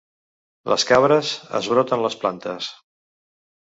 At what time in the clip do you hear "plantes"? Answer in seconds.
2.25-2.71